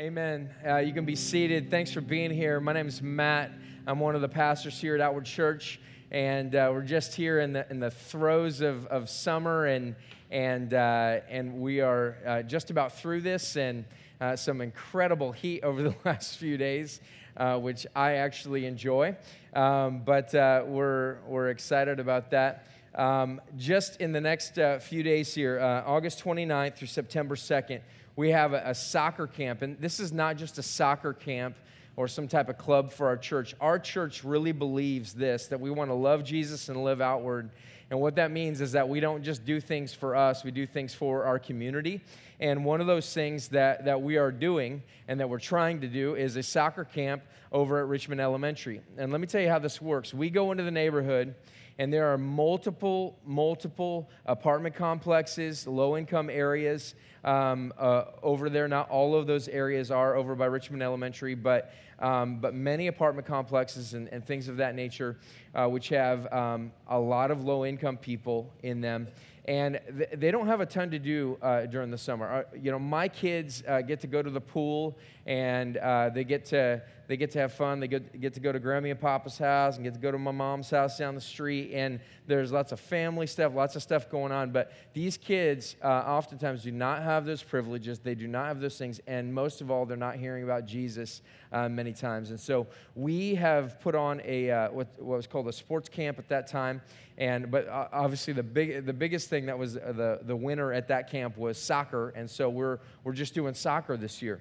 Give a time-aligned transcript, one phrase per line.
[0.00, 0.48] Amen.
[0.66, 1.70] Uh, you can be seated.
[1.70, 2.58] Thanks for being here.
[2.58, 3.52] My name is Matt.
[3.86, 5.78] I'm one of the pastors here at Outward Church,
[6.10, 9.94] and uh, we're just here in the in the throes of, of summer, and
[10.30, 13.84] and uh, and we are uh, just about through this, and
[14.22, 17.02] uh, some incredible heat over the last few days,
[17.36, 19.14] uh, which I actually enjoy.
[19.52, 22.68] Um, but we're we're excited about that.
[22.94, 27.82] Um, just in the next few days here, August 29th through September 2nd
[28.16, 29.62] we have a, a soccer camp.
[29.62, 31.56] And this is not just a soccer camp
[31.96, 33.54] or some type of club for our church.
[33.60, 37.50] Our church really believes this that we want to love Jesus and live outward.
[37.90, 40.66] And what that means is that we don't just do things for us, we do
[40.66, 42.02] things for our community.
[42.38, 45.88] And one of those things that, that we are doing and that we're trying to
[45.88, 48.80] do is a soccer camp over at Richmond Elementary.
[48.96, 50.14] And let me tell you how this works.
[50.14, 51.34] We go into the neighborhood
[51.80, 56.94] and there are multiple, multiple apartment complexes, low income areas
[57.24, 58.68] um, uh, over there.
[58.68, 63.26] Not all of those areas are over by Richmond Elementary, but, um, but many apartment
[63.26, 65.16] complexes and, and things of that nature,
[65.54, 69.08] uh, which have um, a lot of low income people in them.
[69.46, 72.30] And th- they don't have a ton to do uh, during the summer.
[72.30, 76.24] Uh, you know, my kids uh, get to go to the pool and uh, they
[76.24, 77.80] get to they get to have fun.
[77.80, 80.30] They get, to go to Grammy and Papa's house and get to go to my
[80.30, 81.72] mom's house down the street.
[81.74, 84.52] And there's lots of family stuff, lots of stuff going on.
[84.52, 87.98] But these kids uh, oftentimes do not have those privileges.
[87.98, 89.00] They do not have those things.
[89.08, 92.30] And most of all, they're not hearing about Jesus uh, many times.
[92.30, 96.20] And so we have put on a uh, what, what was called a sports camp
[96.20, 96.80] at that time.
[97.18, 100.72] And but uh, obviously the big the biggest thing that was uh, the the winner
[100.72, 102.10] at that camp was soccer.
[102.10, 104.38] And so we're we're just doing soccer this year.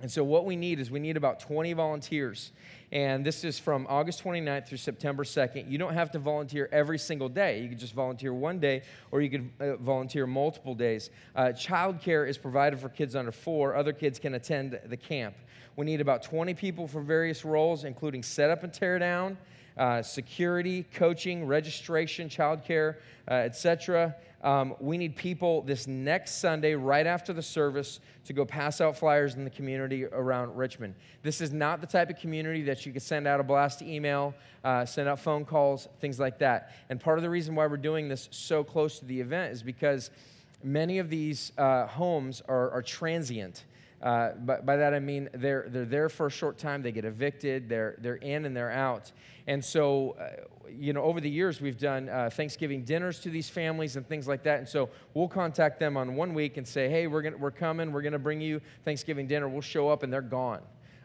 [0.00, 2.52] And so, what we need is we need about 20 volunteers.
[2.92, 5.70] And this is from August 29th through September 2nd.
[5.70, 7.60] You don't have to volunteer every single day.
[7.60, 11.10] You could just volunteer one day, or you could uh, volunteer multiple days.
[11.34, 13.74] Uh, childcare is provided for kids under four.
[13.74, 15.34] Other kids can attend the camp.
[15.76, 19.36] We need about 20 people for various roles, including setup and tear down,
[19.78, 22.96] uh, security, coaching, registration, childcare,
[23.30, 24.14] uh, etc.
[24.42, 28.96] Um, we need people this next Sunday, right after the service, to go pass out
[28.96, 30.94] flyers in the community around Richmond.
[31.22, 34.34] This is not the type of community that you can send out a blast email,
[34.62, 36.72] uh, send out phone calls, things like that.
[36.88, 39.62] And part of the reason why we're doing this so close to the event is
[39.62, 40.10] because
[40.62, 43.64] many of these uh, homes are, are transient.
[44.00, 47.04] Uh, but by that I mean they're, they're there for a short time, they get
[47.04, 49.10] evicted, they're, they're in and they're out.
[49.48, 53.48] And so, uh, you know, over the years, we've done uh, Thanksgiving dinners to these
[53.48, 54.58] families and things like that.
[54.58, 57.90] And so we'll contact them on one week and say, hey, we're, gonna, we're coming,
[57.90, 59.48] we're going to bring you Thanksgiving dinner.
[59.48, 60.60] We'll show up and they're gone.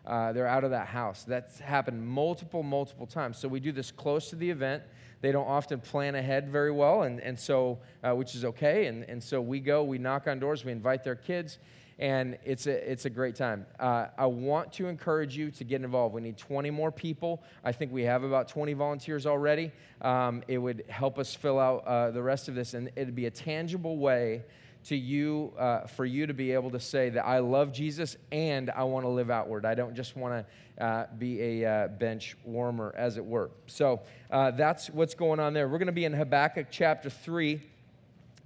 [0.06, 1.24] Uh, they're out of that house.
[1.24, 3.38] That's happened multiple, multiple times.
[3.38, 4.84] So we do this close to the event.
[5.22, 8.88] They don't often plan ahead very well, and, and so, uh, which is okay.
[8.88, 11.60] And, and so we go, we knock on doors, we invite their kids
[12.00, 13.66] and it's a, it's a great time.
[13.80, 16.16] Uh, I want to encourage you to get involved.
[16.16, 17.44] We need 20 more people.
[17.64, 19.72] I think we have about 20 volunteers already.
[20.02, 23.28] Um, it would help us fill out uh, the rest of this, and it'd be
[23.28, 24.44] a tangible way
[24.86, 28.70] to you uh, for you to be able to say that I love Jesus and
[28.70, 29.66] I want to live outward.
[29.66, 30.46] I don't just want
[30.78, 33.50] to uh, be a uh, bench warmer, as it were.
[33.68, 35.70] So uh, that's what's going on there.
[35.70, 37.62] We're going to be in Habakkuk chapter 3,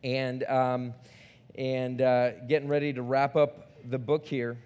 [0.03, 0.43] and.
[0.43, 0.93] Um,
[1.57, 4.57] and uh, getting ready to wrap up the book here.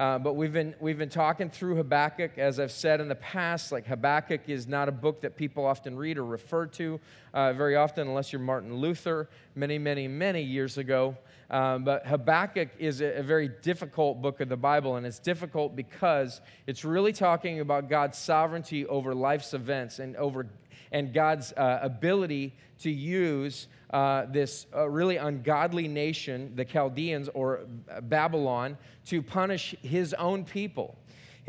[0.00, 2.38] Uh, but we've been, we've been talking through Habakkuk.
[2.38, 5.94] As I've said in the past, like Habakkuk is not a book that people often
[5.94, 6.98] read or refer to
[7.34, 11.18] uh, very often, unless you're Martin Luther many, many, many years ago.
[11.50, 15.76] Um, but Habakkuk is a, a, very difficult book of the Bible, and it's difficult
[15.76, 20.46] because it's really talking about God's sovereignty over life's events and over
[20.92, 27.66] and God's uh, ability to use uh, this uh, really ungodly nation, the Chaldeans or
[28.02, 30.96] Babylon, to punish his own people.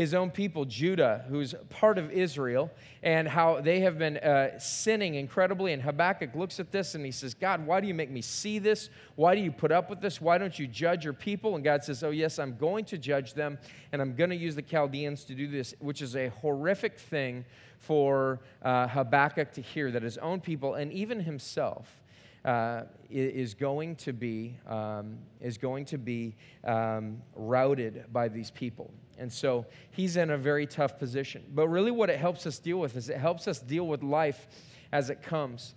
[0.01, 2.71] His own people, Judah, who's part of Israel,
[3.03, 5.73] and how they have been uh, sinning incredibly.
[5.73, 8.57] And Habakkuk looks at this and he says, God, why do you make me see
[8.57, 8.89] this?
[9.15, 10.19] Why do you put up with this?
[10.19, 11.53] Why don't you judge your people?
[11.53, 13.59] And God says, Oh, yes, I'm going to judge them,
[13.91, 17.45] and I'm going to use the Chaldeans to do this, which is a horrific thing
[17.77, 22.00] for uh, Habakkuk to hear that his own people and even himself
[22.45, 28.91] uh, is going to be um, is going to be um, routed by these people.
[29.17, 31.43] And so he's in a very tough position.
[31.53, 34.47] But really, what it helps us deal with is it helps us deal with life
[34.91, 35.75] as it comes.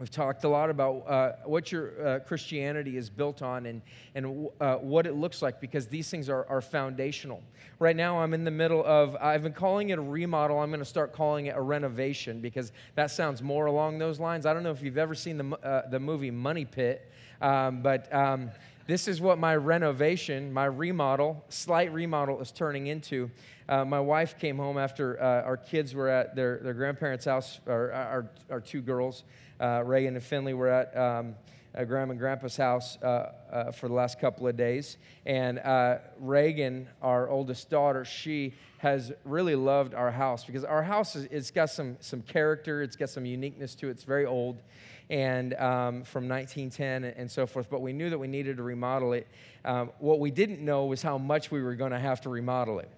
[0.00, 3.82] We've talked a lot about uh, what your uh, Christianity is built on and,
[4.14, 7.42] and uh, what it looks like because these things are, are foundational.
[7.78, 10.58] Right now, I'm in the middle of, I've been calling it a remodel.
[10.58, 14.46] I'm going to start calling it a renovation because that sounds more along those lines.
[14.46, 17.06] I don't know if you've ever seen the, uh, the movie Money Pit,
[17.42, 18.50] um, but um,
[18.86, 23.30] this is what my renovation, my remodel, slight remodel is turning into.
[23.68, 27.60] Uh, my wife came home after uh, our kids were at their, their grandparents' house,
[27.66, 29.24] or our, our two girls,
[29.60, 31.34] uh, Reagan and Finley, were at um,
[31.74, 34.96] uh, grandma and grandpa's house uh, uh, for the last couple of days.
[35.26, 41.14] And uh, Reagan, our oldest daughter, she has really loved our house because our house
[41.14, 44.62] is, it's got some, some character, it's got some uniqueness to it, it's very old
[45.10, 47.68] and um, from 1910 and so forth.
[47.68, 49.26] But we knew that we needed to remodel it.
[49.64, 52.78] Um, what we didn't know was how much we were going to have to remodel
[52.78, 52.90] it.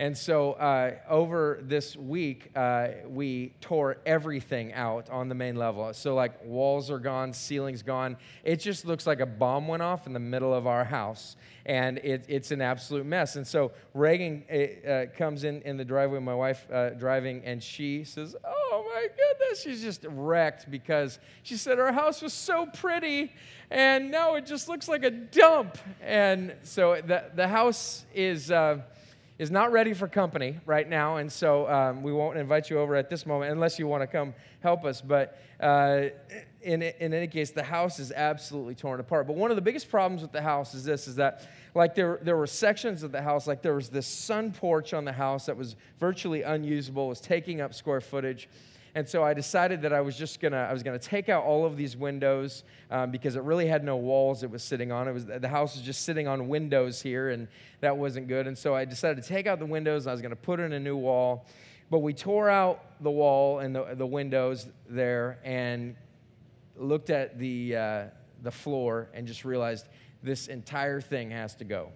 [0.00, 5.92] And so uh, over this week, uh, we tore everything out on the main level.
[5.92, 8.16] So, like, walls are gone, ceilings gone.
[8.42, 11.36] It just looks like a bomb went off in the middle of our house.
[11.66, 13.36] And it, it's an absolute mess.
[13.36, 17.62] And so, Reagan uh, uh comes in in the driveway, my wife uh, driving, and
[17.62, 19.62] she says, Oh my goodness.
[19.62, 23.34] She's just wrecked because she said our house was so pretty,
[23.70, 25.76] and now it just looks like a dump.
[26.00, 28.78] And so, the, the house is uh,
[29.40, 32.94] is not ready for company right now, and so um, we won't invite you over
[32.94, 35.00] at this moment unless you want to come help us.
[35.00, 36.08] But uh,
[36.60, 39.26] in, in any case, the house is absolutely torn apart.
[39.26, 42.18] But one of the biggest problems with the house is this: is that like there,
[42.20, 45.46] there were sections of the house, like there was this sun porch on the house
[45.46, 48.46] that was virtually unusable, was taking up square footage.
[48.94, 51.64] And so I decided that I was just gonna, I was gonna take out all
[51.64, 55.06] of these windows um, because it really had no walls it was sitting on.
[55.06, 57.46] It was, the house was just sitting on windows here, and
[57.80, 58.46] that wasn't good.
[58.46, 60.80] And so I decided to take out the windows, I was gonna put in a
[60.80, 61.46] new wall.
[61.88, 65.96] But we tore out the wall and the, the windows there and
[66.76, 68.04] looked at the, uh,
[68.42, 69.88] the floor and just realized
[70.22, 71.90] this entire thing has to go.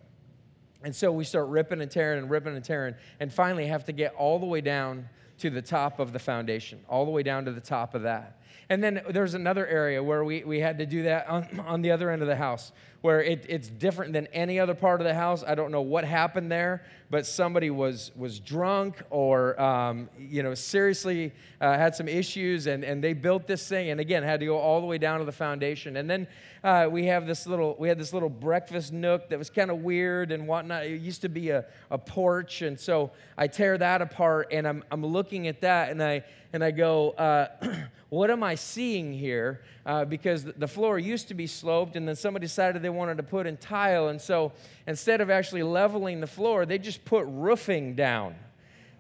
[0.83, 3.93] And so we start ripping and tearing and ripping and tearing, and finally have to
[3.93, 5.09] get all the way down
[5.39, 8.41] to the top of the foundation, all the way down to the top of that.
[8.69, 11.91] And then there's another area where we, we had to do that on, on the
[11.91, 12.73] other end of the house,
[13.05, 15.45] where it, it's different than any other part of the house.
[15.47, 20.55] I don't know what happened there, but somebody was, was drunk or, um, you know,
[20.55, 24.47] seriously uh, had some issues, and, and they built this thing, and again, had to
[24.47, 25.99] go all the way down to the foundation.
[25.99, 26.27] And then
[26.65, 29.81] uh, we have this little, we had this little breakfast nook that was kind of
[29.81, 30.87] weird and whatnot.
[30.87, 34.83] It used to be a, a porch, and so I tear that apart, and I'm,
[34.91, 36.25] I'm looking at that, and I,
[36.55, 37.49] and I go, uh,
[38.09, 39.63] what am I seeing here?
[39.85, 43.23] Uh, because the floor used to be sloped, and then somebody decided they wanted to
[43.23, 44.09] put in tile.
[44.09, 44.53] And so
[44.87, 48.35] instead of actually leveling the floor, they just put roofing down.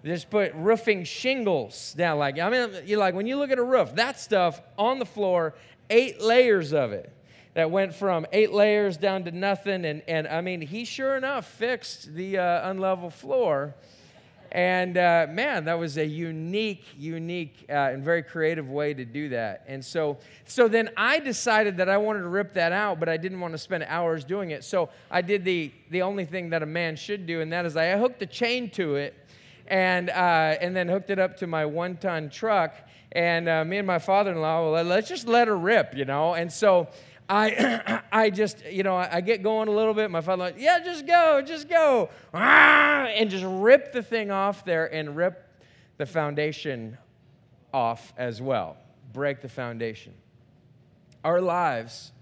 [0.03, 2.19] They just put roofing shingles down.
[2.19, 5.07] Like, I mean, you like when you look at a roof, that stuff on the
[5.07, 5.55] floor,
[5.89, 7.11] eight layers of it
[7.55, 9.85] that went from eight layers down to nothing.
[9.85, 13.75] And, and I mean, he sure enough fixed the uh, unlevel floor.
[14.55, 19.31] And uh, man, that was a unique, unique, uh, and very creative way to do
[19.31, 19.65] that.
[19.67, 23.17] And so, so then I decided that I wanted to rip that out, but I
[23.17, 24.63] didn't want to spend hours doing it.
[24.63, 27.77] So I did the, the only thing that a man should do, and that is
[27.77, 29.17] I hooked a chain to it
[29.67, 32.77] and, uh, and then hooked it up to my one ton truck.
[33.11, 36.05] And uh, me and my father in law, well, let's just let her rip, you
[36.05, 36.35] know?
[36.35, 36.89] And so
[37.29, 40.11] I, I just, you know, I get going a little bit.
[40.11, 44.65] My father, like, yeah, just go, just go, ah, and just rip the thing off
[44.65, 45.63] there and rip
[45.97, 46.99] the foundation
[47.73, 48.77] off as well.
[49.13, 50.15] Break the foundation.
[51.25, 52.13] Our lives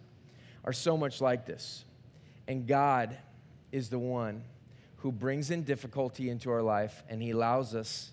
[0.65, 1.85] are so much like this,
[2.47, 3.17] and God
[3.73, 4.45] is the one
[4.99, 8.13] who brings in difficulty into our life, and He allows us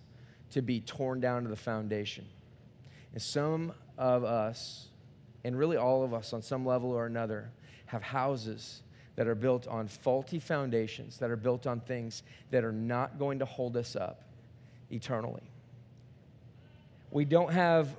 [0.51, 2.25] to be torn down to the foundation.
[3.13, 4.87] And some of us
[5.43, 7.51] and really all of us on some level or another,
[7.85, 8.81] have houses
[9.15, 13.39] that are built on faulty foundations, that are built on things that are not going
[13.39, 14.23] to hold us up
[14.91, 15.43] eternally.
[17.11, 17.95] We don't have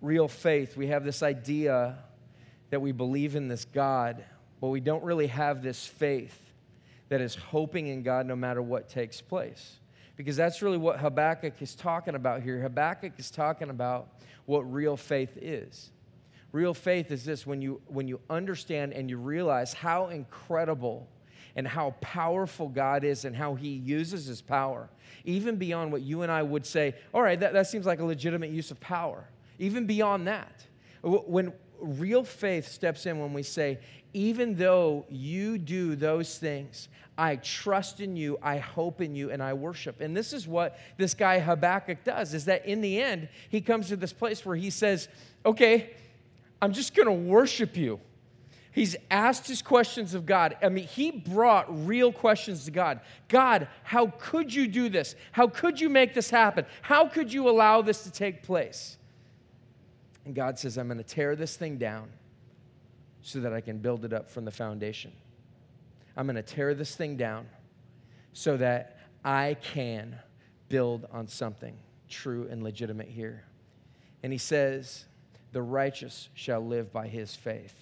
[0.00, 0.76] real faith.
[0.76, 1.98] We have this idea
[2.70, 4.24] that we believe in this God,
[4.60, 6.40] but we don't really have this faith
[7.08, 9.78] that is hoping in God no matter what takes place.
[10.16, 12.60] Because that's really what Habakkuk is talking about here.
[12.60, 14.08] Habakkuk is talking about
[14.46, 15.90] what real faith is.
[16.56, 21.06] Real faith is this when you, when you understand and you realize how incredible
[21.54, 24.88] and how powerful God is and how He uses His power,
[25.26, 28.06] even beyond what you and I would say, all right, that, that seems like a
[28.06, 29.28] legitimate use of power.
[29.58, 30.64] Even beyond that.
[31.02, 33.78] When real faith steps in, when we say,
[34.14, 39.42] even though you do those things, I trust in you, I hope in you, and
[39.42, 40.00] I worship.
[40.00, 43.88] And this is what this guy Habakkuk does, is that in the end, he comes
[43.88, 45.08] to this place where he says,
[45.44, 45.90] okay,
[46.60, 48.00] I'm just going to worship you.
[48.72, 50.56] He's asked his questions of God.
[50.62, 53.00] I mean, he brought real questions to God.
[53.28, 55.14] God, how could you do this?
[55.32, 56.66] How could you make this happen?
[56.82, 58.98] How could you allow this to take place?
[60.26, 62.10] And God says, I'm going to tear this thing down
[63.22, 65.12] so that I can build it up from the foundation.
[66.16, 67.46] I'm going to tear this thing down
[68.34, 70.18] so that I can
[70.68, 73.44] build on something true and legitimate here.
[74.22, 75.06] And he says,
[75.52, 77.74] The righteous shall live by his faith.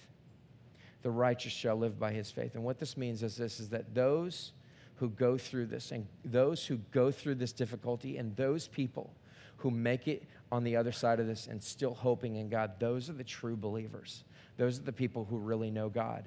[1.01, 2.55] The righteous shall live by his faith.
[2.55, 4.53] And what this means is this is that those
[4.95, 9.13] who go through this and those who go through this difficulty and those people
[9.57, 13.09] who make it on the other side of this and still hoping in God, those
[13.09, 14.23] are the true believers.
[14.57, 16.23] Those are the people who really know God.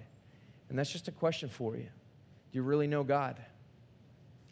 [0.69, 1.87] And that's just a question for you.
[2.53, 3.37] Do you really know God?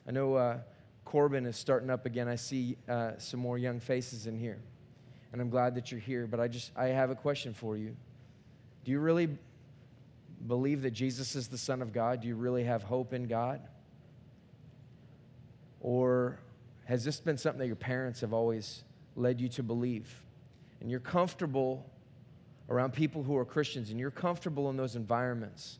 [0.09, 0.59] I know uh,
[1.05, 2.29] Corbin is starting up again.
[2.29, 4.59] I see uh, some more young faces in here.
[5.37, 6.27] And I'm glad that you're here.
[6.27, 7.95] But I just, I have a question for you.
[8.87, 9.29] Do you really
[10.47, 12.23] believe that Jesus is the Son of God?
[12.23, 13.61] Do you really have hope in God?
[15.83, 16.39] Or
[16.87, 18.83] has this been something that your parents have always
[19.15, 20.11] led you to believe?
[20.81, 21.85] And you're comfortable
[22.71, 25.79] around people who are Christians and you're comfortable in those environments.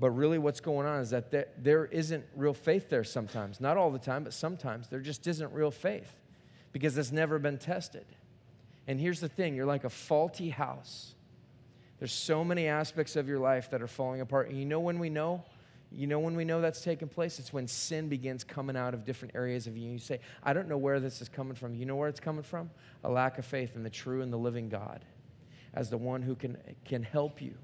[0.00, 3.60] But really, what's going on is that there, there isn't real faith there sometimes.
[3.60, 4.88] Not all the time, but sometimes.
[4.88, 6.16] There just isn't real faith
[6.72, 8.06] because it's never been tested.
[8.86, 11.14] And here's the thing you're like a faulty house.
[11.98, 14.48] There's so many aspects of your life that are falling apart.
[14.48, 15.44] And you know when we know?
[15.92, 17.38] You know when we know that's taking place?
[17.38, 19.90] It's when sin begins coming out of different areas of you.
[19.90, 21.74] You say, I don't know where this is coming from.
[21.74, 22.70] You know where it's coming from?
[23.04, 25.04] A lack of faith in the true and the living God
[25.74, 27.54] as the one who can, can help you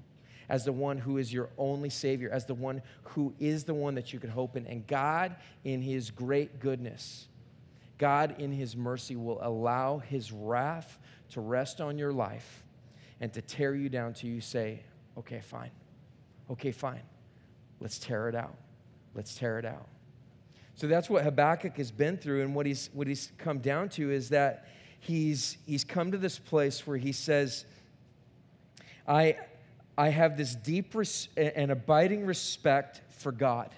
[0.49, 3.95] as the one who is your only Savior, as the one who is the one
[3.95, 4.65] that you can hope in.
[4.67, 7.27] And God, in His great goodness,
[7.97, 10.99] God, in His mercy, will allow His wrath
[11.31, 12.63] to rest on your life
[13.19, 14.81] and to tear you down till you say,
[15.17, 15.71] okay, fine.
[16.49, 17.01] Okay, fine.
[17.79, 18.55] Let's tear it out.
[19.13, 19.87] Let's tear it out.
[20.75, 24.11] So that's what Habakkuk has been through, and what he's, what he's come down to
[24.11, 24.67] is that
[24.99, 27.65] he's, he's come to this place where he says,
[29.07, 29.37] I,
[29.97, 33.71] I have this deep res- and abiding respect for God.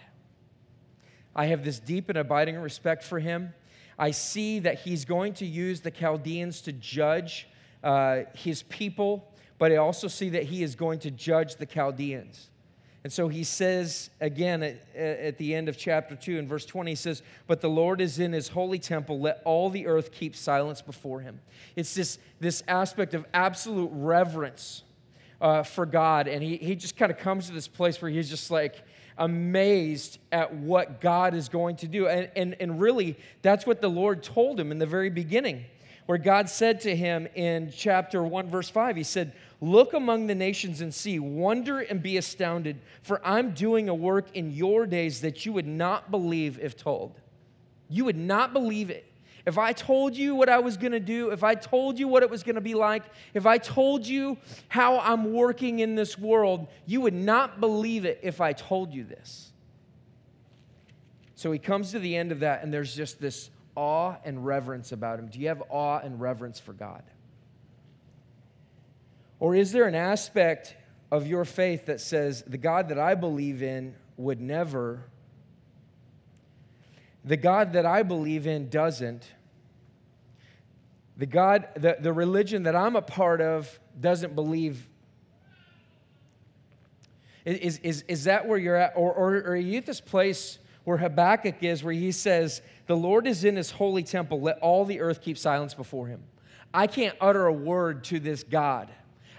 [1.35, 3.53] I have this deep and abiding respect for Him.
[3.99, 7.47] I see that He's going to use the Chaldeans to judge
[7.83, 12.49] uh, His people, but I also see that He is going to judge the Chaldeans.
[13.03, 16.91] And so he says again at, at, the end of chapter 2 in verse 20,
[16.91, 19.21] he says, But the Lord is in his holy temple.
[19.21, 21.39] Let all the earth keep silence before him.
[21.77, 24.83] It's this, this aspect of absolute reverence
[25.39, 26.27] uh, for God.
[26.27, 28.83] And he, he just kind of comes to this place where he's just like
[29.19, 32.07] amazed at what God is going to do.
[32.07, 35.65] And, and, and really, that's what the Lord told him in the very beginning,
[36.07, 40.35] where God said to him in chapter 1, verse 5, He said, Look among the
[40.35, 45.21] nations and see, wonder and be astounded, for I'm doing a work in your days
[45.21, 47.19] that you would not believe if told.
[47.89, 49.08] You would not believe it.
[49.49, 52.21] If I told you what I was going to do, if I told you what
[52.21, 53.01] it was going to be like,
[53.33, 54.37] if I told you
[54.67, 59.03] how I'm working in this world, you would not believe it if I told you
[59.03, 59.51] this.
[61.33, 64.91] So he comes to the end of that, and there's just this awe and reverence
[64.91, 65.29] about him.
[65.29, 67.01] Do you have awe and reverence for God?
[69.39, 70.75] Or is there an aspect
[71.09, 75.05] of your faith that says, the God that I believe in would never,
[77.25, 79.23] the God that I believe in doesn't,
[81.19, 84.87] the God, the, the religion that I'm a part of doesn't believe.
[87.43, 88.93] Is, is, is that where you're at?
[88.95, 92.95] Or, or, or are you at this place where Habakkuk is, where he says, The
[92.95, 96.23] Lord is in his holy temple, let all the earth keep silence before him.
[96.73, 98.89] I can't utter a word to this God.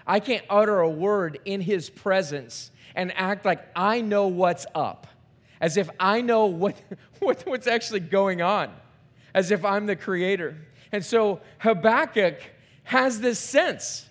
[0.05, 5.07] I can't utter a word in his presence and act like I know what's up,
[5.59, 6.75] as if I know what,
[7.19, 8.71] what, what's actually going on,
[9.33, 10.57] as if I'm the creator.
[10.91, 12.39] And so Habakkuk
[12.83, 14.09] has this sense,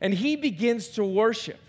[0.00, 1.60] and he begins to worship.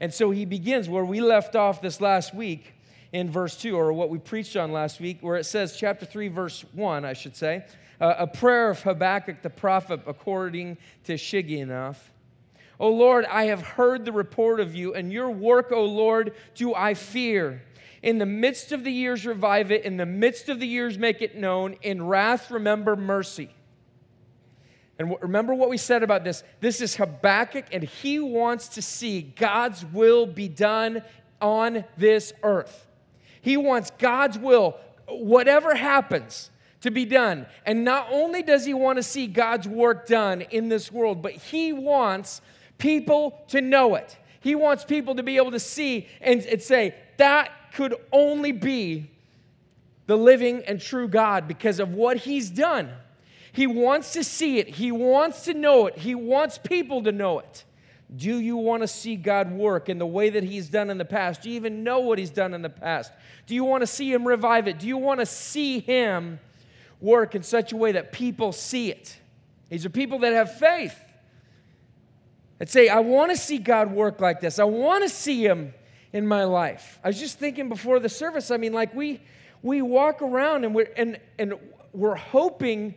[0.00, 2.74] And so he begins where we left off this last week
[3.12, 6.28] in verse 2, or what we preached on last week, where it says, chapter 3,
[6.28, 7.64] verse 1, I should say,
[8.00, 11.98] uh, a prayer of Habakkuk the prophet according to Shigionoth.
[12.80, 16.74] O Lord, I have heard the report of you, and your work, O Lord, do
[16.74, 17.62] I fear.
[18.02, 19.84] In the midst of the years, revive it.
[19.84, 21.76] In the midst of the years, make it known.
[21.82, 23.48] In wrath, remember mercy.
[24.98, 26.44] And remember what we said about this.
[26.60, 31.02] This is Habakkuk, and he wants to see God's will be done
[31.40, 32.86] on this earth.
[33.40, 34.76] He wants God's will,
[35.08, 36.50] whatever happens,
[36.82, 37.46] to be done.
[37.66, 41.32] And not only does he want to see God's work done in this world, but
[41.32, 42.40] he wants
[42.78, 44.16] people to know it.
[44.40, 49.10] He wants people to be able to see and, and say, that could only be
[50.06, 52.90] the living and true God because of what he's done.
[53.54, 57.38] He wants to see it, he wants to know it, he wants people to know
[57.38, 57.64] it.
[58.14, 61.04] Do you want to see God work in the way that He's done in the
[61.04, 61.42] past?
[61.42, 63.12] Do you even know what He's done in the past?
[63.46, 64.78] Do you want to see Him revive it?
[64.78, 66.38] Do you want to see Him
[67.00, 69.16] work in such a way that people see it?
[69.68, 70.96] These are people that have faith
[72.58, 74.58] that say, I want to see God work like this.
[74.58, 75.74] I want to see Him
[76.12, 77.00] in my life.
[77.02, 79.20] I was just thinking before the service, I mean, like we
[79.62, 81.54] we walk around and we're and and
[81.92, 82.94] we're hoping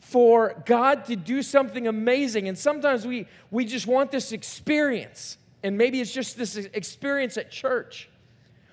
[0.00, 2.48] for God to do something amazing.
[2.48, 5.38] And sometimes we we just want this experience.
[5.62, 8.08] And maybe it's just this experience at church.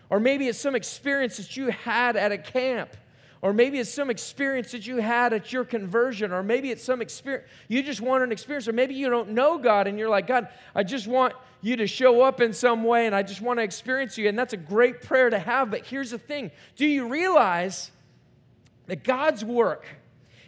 [0.10, 2.96] Or maybe it's some experience that you had at a camp
[3.42, 7.02] or maybe it's some experience that you had at your conversion, or maybe it's some
[7.02, 10.28] experience, you just want an experience, or maybe you don't know God and you're like,
[10.28, 13.60] God, I just want you to show up in some way and I just want
[13.60, 14.28] to experience you.
[14.28, 15.70] And that's a great prayer to have.
[15.70, 17.92] But here's the thing do you realize
[18.88, 19.86] that God's work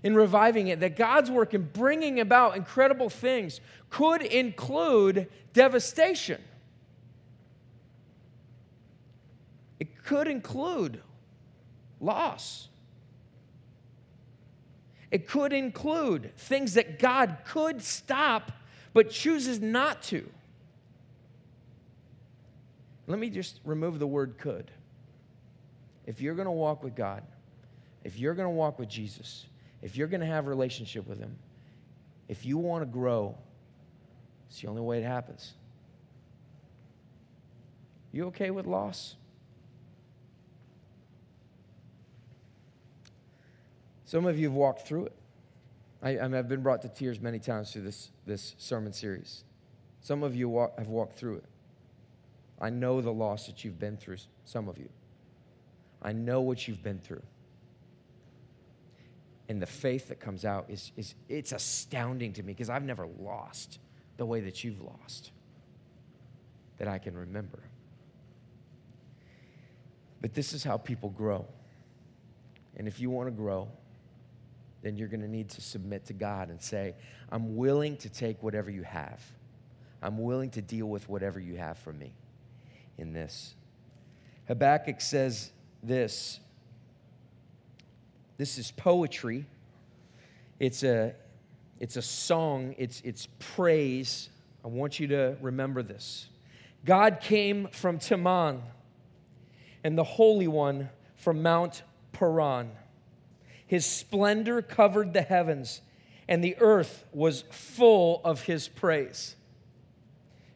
[0.04, 6.42] in reviving it, that God's work in bringing about incredible things could include devastation?
[9.80, 11.02] It could include
[12.00, 12.68] loss.
[15.12, 18.52] It could include things that God could stop
[18.94, 20.30] but chooses not to.
[23.08, 24.70] Let me just remove the word could.
[26.06, 27.24] If you're going to walk with God,
[28.04, 29.46] if you're going to walk with Jesus,
[29.82, 31.38] if you're going to have a relationship with Him,
[32.28, 33.38] if you want to grow,
[34.50, 35.54] it's the only way it happens.
[38.12, 39.16] You okay with loss?
[44.06, 45.14] Some of you have walked through it.
[46.02, 49.44] I, I have been brought to tears many times through this, this sermon series.
[50.02, 51.46] Some of you walk, have walked through it.
[52.60, 54.90] I know the loss that you've been through, some of you.
[56.02, 57.22] I know what you've been through.
[59.50, 63.08] And the faith that comes out is, is it's astounding to me because I've never
[63.20, 63.80] lost
[64.18, 65.32] the way that you've lost
[66.78, 67.60] that I can remember.
[70.22, 71.48] But this is how people grow.
[72.78, 73.70] And if you want to grow,
[74.82, 76.96] then you're going to need to submit to God and say,
[77.32, 79.22] I'm willing to take whatever you have.
[80.02, 82.14] I'm willing to deal with whatever you have for me
[82.98, 83.56] in this.
[84.48, 85.52] Habakkuk says
[85.84, 86.40] this.
[88.40, 89.46] This is poetry.
[90.62, 91.14] It's a,
[91.78, 94.30] it's a song, it's, it's praise.
[94.64, 96.26] I want you to remember this.
[96.86, 98.62] God came from Teman,
[99.84, 102.72] and the Holy One from Mount Paran.
[103.68, 105.82] His splendor covered the heavens,
[106.30, 109.36] and the earth was full of his praise.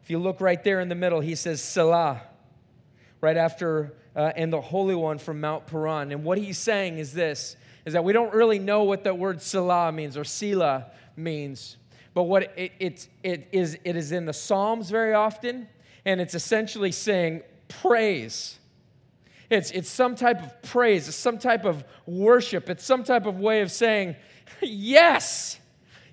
[0.01, 2.21] If you look right there in the middle, he says, Selah,
[3.19, 6.13] right after, uh, and the Holy One from Mount Paran.
[6.13, 9.41] And what he's saying is this is that we don't really know what the word
[9.41, 11.77] Selah means or Selah means.
[12.13, 15.67] But what it, it, it, is, it is in the Psalms very often,
[16.05, 18.59] and it's essentially saying praise.
[19.49, 23.39] It's, it's some type of praise, it's some type of worship, it's some type of
[23.39, 24.15] way of saying,
[24.61, 25.59] Yes,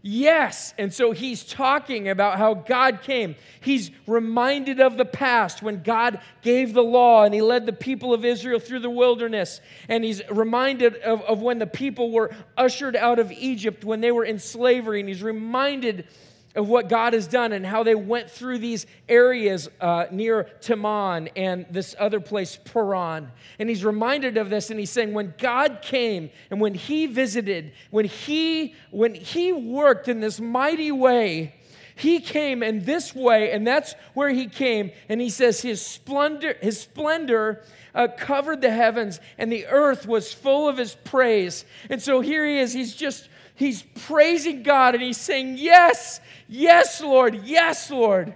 [0.03, 0.75] yes.
[0.79, 3.37] And so he's talking about how God came.
[3.61, 8.15] He's reminded of the past when God gave the law and he led the people
[8.15, 9.61] of Israel through the wilderness.
[9.89, 14.13] And he's reminded of, of when the people were ushered out of Egypt when they
[14.13, 15.01] were in slavery.
[15.01, 16.07] And he's reminded
[16.55, 21.31] of what God has done and how they went through these areas uh, near Teman
[21.37, 23.31] and this other place, Paran.
[23.59, 27.73] And he's reminded of this and he's saying, when God came and when he visited,
[27.91, 31.55] when he, when he worked in this mighty way,
[32.01, 34.91] he came in this way, and that's where he came.
[35.11, 37.63] And he says, His splendor, his splendor
[37.95, 41.67] uh, covered the heavens, and the earth was full of his praise.
[41.91, 42.73] And so here he is.
[42.73, 43.29] He's just
[43.61, 48.35] he's praising God and he's saying, Yes, yes, Lord, yes, Lord.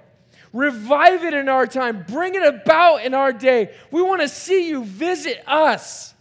[0.52, 3.74] Revive it in our time, bring it about in our day.
[3.90, 6.14] We want to see you visit us.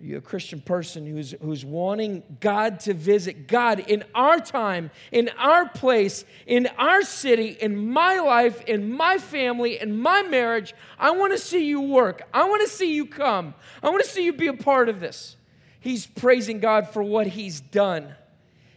[0.00, 4.90] Are you a Christian person who's, who's wanting God to visit God in our time,
[5.12, 10.74] in our place, in our city, in my life, in my family, in my marriage?
[10.98, 12.22] I want to see you work.
[12.32, 13.54] I want to see you come.
[13.82, 15.36] I want to see you be a part of this.
[15.82, 18.14] He's praising God for what He's done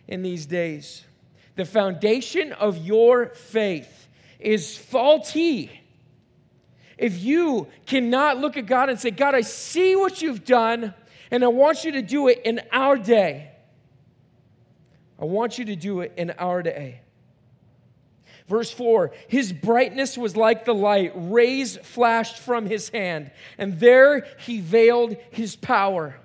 [0.08, 1.06] in these days.
[1.56, 4.08] The foundation of your faith
[4.40, 5.72] is faulty.
[6.98, 10.96] If you cannot look at God and say, God, I see what you've done,
[11.30, 13.52] and I want you to do it in our day.
[15.20, 17.02] I want you to do it in our day.
[18.48, 24.26] Verse 4 His brightness was like the light, rays flashed from his hand, and there
[24.40, 26.20] he veiled his power.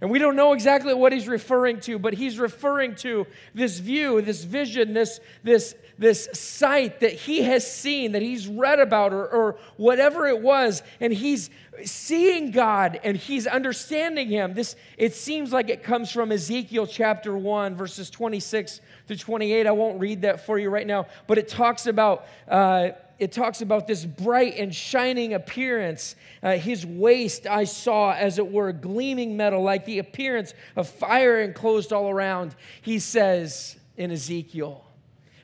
[0.00, 4.22] And we don't know exactly what he's referring to, but he's referring to this view,
[4.22, 9.26] this vision, this, this, this sight that he has seen, that he's read about, or,
[9.26, 10.84] or whatever it was.
[11.00, 11.50] And he's
[11.84, 14.54] seeing God and he's understanding him.
[14.54, 19.66] This, it seems like it comes from Ezekiel chapter 1, verses 26 to 28.
[19.66, 22.26] I won't read that for you right now, but it talks about.
[22.46, 26.14] Uh, it talks about this bright and shining appearance.
[26.42, 31.40] Uh, his waist I saw, as it were, gleaming metal, like the appearance of fire
[31.40, 32.54] enclosed all around.
[32.80, 34.84] He says in Ezekiel,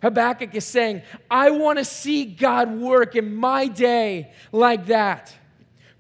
[0.03, 5.35] Habakkuk is saying, I want to see God work in my day like that.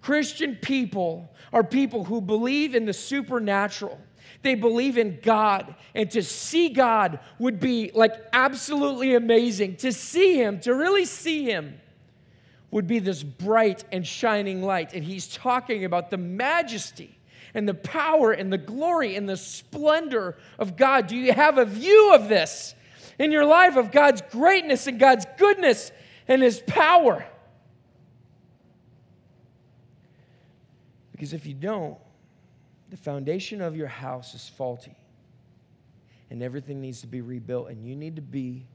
[0.02, 3.98] Christian people are people who believe in the supernatural.
[4.44, 5.74] They believe in God.
[5.94, 9.76] And to see God would be like absolutely amazing.
[9.76, 11.80] To see Him, to really see Him,
[12.70, 14.92] would be this bright and shining light.
[14.92, 17.18] And He's talking about the majesty
[17.54, 21.06] and the power and the glory and the splendor of God.
[21.06, 22.74] Do you have a view of this
[23.18, 25.90] in your life of God's greatness and God's goodness
[26.28, 27.24] and His power?
[31.12, 31.96] Because if you don't,
[32.90, 34.96] the foundation of your house is faulty
[36.30, 38.66] and everything needs to be rebuilt and you need to be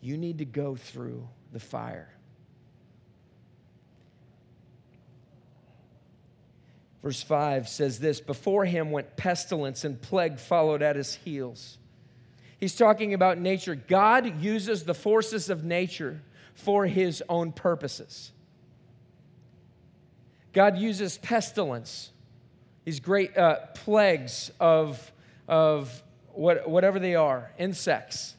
[0.00, 2.12] you need to go through the fire.
[7.02, 11.78] Verse 5 says this before him went pestilence and plague followed at his heels.
[12.58, 13.74] He's talking about nature.
[13.74, 16.22] God uses the forces of nature
[16.54, 18.30] for his own purposes.
[20.52, 22.11] God uses pestilence
[22.84, 25.12] these great uh, plagues of,
[25.48, 28.34] of what, whatever they are, insects,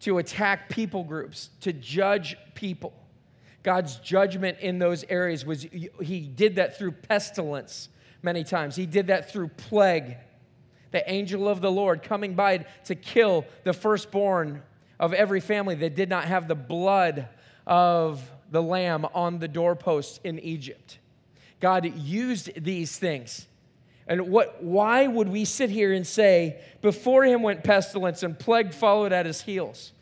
[0.00, 2.92] to attack people groups, to judge people.
[3.62, 7.88] God's judgment in those areas was, he did that through pestilence
[8.22, 8.74] many times.
[8.74, 10.16] He did that through plague.
[10.90, 14.62] The angel of the Lord coming by to kill the firstborn
[14.98, 17.28] of every family that did not have the blood
[17.66, 20.98] of the lamb on the doorpost in Egypt.
[21.62, 23.46] God used these things.
[24.08, 28.74] And what, why would we sit here and say, before him went pestilence and plague
[28.74, 29.92] followed at his heels?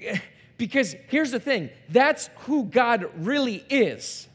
[0.58, 4.28] Because here's the thing that's who God really is.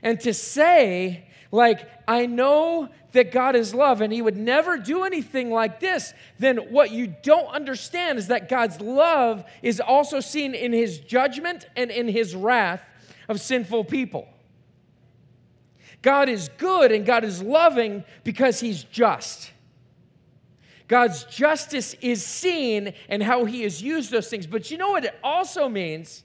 [0.00, 5.02] And to say, like, I know that God is love and he would never do
[5.02, 10.54] anything like this, then what you don't understand is that God's love is also seen
[10.54, 12.82] in his judgment and in his wrath
[13.28, 14.28] of sinful people.
[16.02, 19.52] God is good and God is loving because He's just.
[20.88, 24.46] God's justice is seen and how He has used those things.
[24.46, 26.24] But you know what it also means?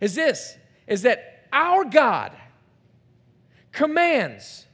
[0.00, 2.32] Is this is that our God
[3.72, 4.66] commands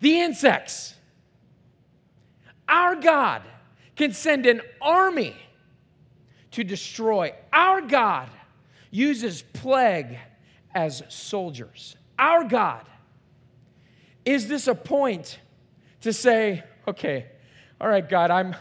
[0.00, 0.94] the insects.
[2.68, 3.42] Our God
[3.96, 5.36] can send an army
[6.52, 7.34] to destroy.
[7.52, 8.28] Our God
[8.90, 10.18] uses plague
[10.74, 11.96] as soldiers.
[12.18, 12.86] Our God
[14.24, 15.38] is this a point
[16.02, 17.26] to say, okay,
[17.80, 18.54] all right, God, I'm,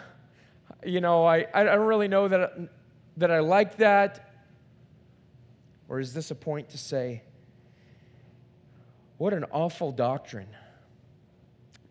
[0.85, 2.69] you know, I, I don't really know that,
[3.17, 4.31] that I like that?
[5.87, 7.23] Or is this a point to say,
[9.17, 10.47] what an awful doctrine,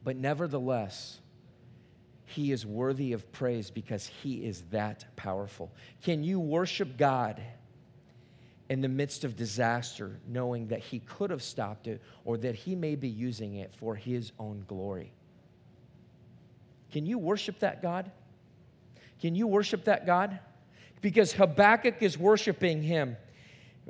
[0.03, 1.21] but nevertheless,
[2.25, 5.71] he is worthy of praise because he is that powerful.
[6.03, 7.43] Can you worship God?
[8.69, 12.75] In the midst of disaster, knowing that he could have stopped it or that he
[12.75, 15.13] may be using it for his own glory.
[16.93, 18.11] Can you worship that God?
[19.21, 20.39] Can you worship that God?
[21.01, 23.17] Because Habakkuk is worshiping him.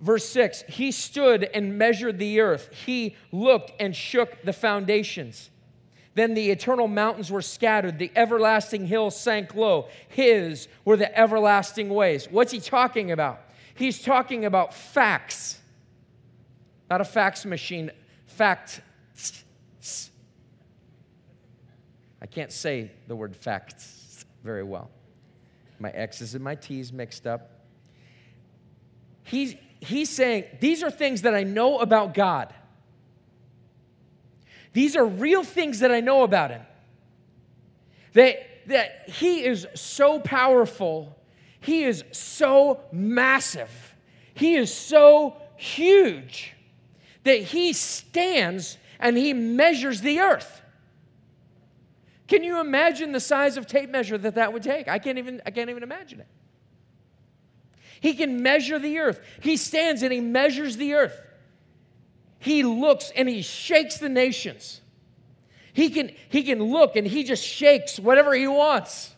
[0.00, 5.50] Verse 6 He stood and measured the earth, he looked and shook the foundations.
[6.14, 9.88] Then the eternal mountains were scattered, the everlasting hills sank low.
[10.08, 12.26] His were the everlasting ways.
[12.28, 13.40] What's he talking about?
[13.78, 15.60] He's talking about facts,
[16.90, 17.92] not a fax machine,
[18.26, 18.80] fact.
[22.20, 24.90] I can't say the word facts very well.
[25.78, 27.52] My X's and my T's mixed up.
[29.22, 32.52] He's, he's saying, These are things that I know about God.
[34.72, 36.62] These are real things that I know about Him.
[38.14, 41.17] That, that He is so powerful
[41.60, 43.94] he is so massive,
[44.34, 46.54] He is so huge
[47.24, 50.62] that He stands and He measures the earth.
[52.28, 54.86] Can you imagine the size of tape measure that that would take?
[54.86, 56.26] I can't even, I can't even imagine it.
[58.00, 59.20] He can measure the earth.
[59.40, 61.20] He stands and he measures the earth.
[62.38, 64.80] he looks and he shakes the nations.
[65.72, 69.14] He can, he can look and he just shakes whatever he wants.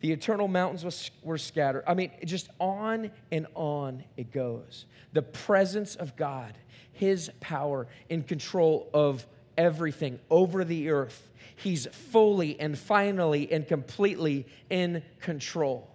[0.00, 1.84] The eternal mountains was, were scattered.
[1.86, 4.86] I mean, just on and on it goes.
[5.12, 6.54] The presence of God,
[6.92, 9.26] His power in control of
[9.58, 11.28] everything over the earth.
[11.56, 15.90] He's fully and finally and completely in control.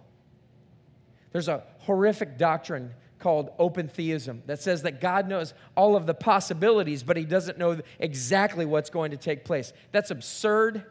[1.32, 6.14] There's a horrific doctrine called open theism that says that God knows all of the
[6.14, 9.72] possibilities, but he doesn't know exactly what's going to take place.
[9.90, 10.84] That's absurd.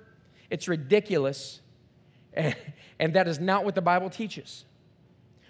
[0.49, 1.62] It's ridiculous.
[2.36, 4.65] And, that is not what the Bible teaches.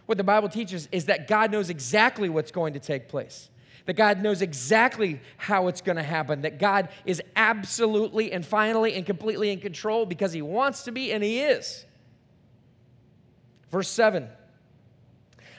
[0.05, 3.49] What the Bible teaches is that God knows exactly what's going to take place,
[3.85, 8.93] that God knows exactly how it's going to happen, that God is absolutely and finally
[8.93, 11.85] and completely in control because he wants to be and he is.
[13.69, 14.27] Verse 7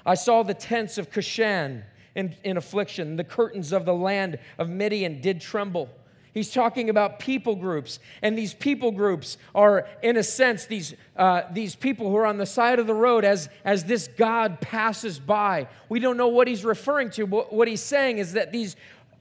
[0.04, 1.82] I saw the tents of Cushan
[2.14, 3.16] in, in affliction.
[3.16, 5.90] The curtains of the land of Midian did tremble.
[6.36, 7.98] He's talking about people groups.
[8.20, 12.36] And these people groups are, in a sense, these, uh, these people who are on
[12.36, 15.66] the side of the road as, as this God passes by.
[15.88, 18.76] We don't know what he's referring to, but what he's saying is that these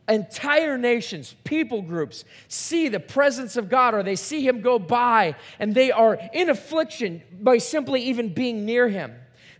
[0.10, 5.36] entire nations, people groups, see the presence of God or they see him go by
[5.58, 9.15] and they are in affliction by simply even being near him.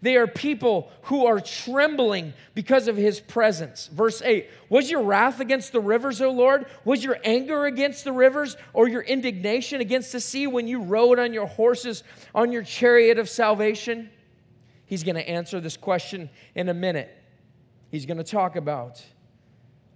[0.06, 3.88] They are people who are trembling because of his presence.
[3.88, 6.68] Verse 8 Was your wrath against the rivers, O Lord?
[6.84, 11.18] Was your anger against the rivers or your indignation against the sea when you rode
[11.18, 12.04] on your horses
[12.36, 14.12] on your chariot of salvation?
[14.86, 17.10] He's going to answer this question in a minute.
[17.90, 19.04] He's going to talk about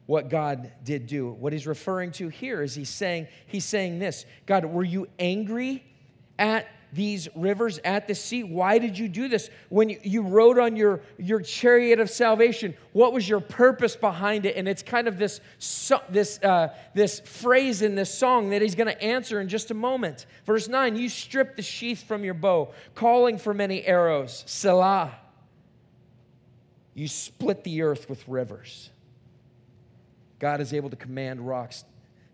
[0.08, 1.30] what God did do.
[1.30, 4.26] What he's referring to here is he's saying he's saying this.
[4.48, 5.84] God, were you angry
[6.40, 8.44] at these rivers at the sea.
[8.44, 9.50] Why did you do this?
[9.70, 14.56] When you, rode on your, your chariot of salvation, what was your purpose behind it?
[14.56, 15.42] And it's kind of this,
[16.10, 19.76] this, uh, this phrase in this song that he's going to answer in just a
[19.76, 20.26] moment.
[20.46, 24.44] Verse 9 You stripped the sheath from your bow, calling for many arrows.
[24.48, 25.14] Selah.
[26.94, 28.90] You split the earth with rivers.
[30.40, 31.86] God is able to command rocks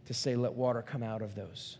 [0.05, 1.77] to say, Let water come out of those.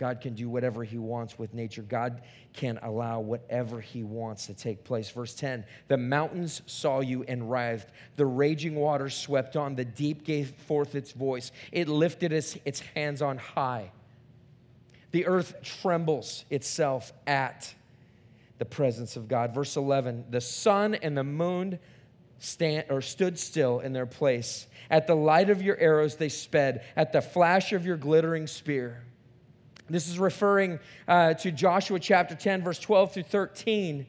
[0.00, 1.82] God can do whatever he wants with nature.
[1.82, 2.22] God
[2.54, 5.10] can allow whatever he wants to take place.
[5.10, 7.92] Verse 10 The mountains saw you and writhed.
[8.16, 9.74] The raging waters swept on.
[9.74, 11.52] The deep gave forth its voice.
[11.70, 13.92] It lifted its, its hands on high.
[15.10, 17.74] The earth trembles itself at
[18.56, 19.54] the presence of God.
[19.54, 21.78] Verse 11 The sun and the moon
[22.38, 24.66] stand, or stood still in their place.
[24.88, 29.02] At the light of your arrows they sped, at the flash of your glittering spear.
[29.90, 34.06] This is referring uh, to Joshua chapter 10, verse 12 through 13,